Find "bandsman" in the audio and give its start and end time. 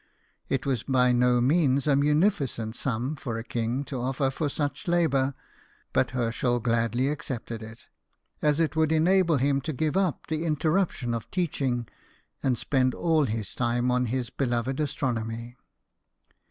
10.01-10.41